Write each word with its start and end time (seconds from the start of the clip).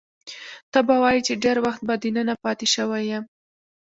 ته 0.71 0.79
به 0.87 0.95
وایې 1.03 1.21
چې 1.27 1.33
ډېر 1.43 1.57
وخت 1.65 1.81
به 1.87 1.95
دننه 2.03 2.33
پاتې 2.43 2.67
شوی 2.75 3.03
یم. 3.11 3.23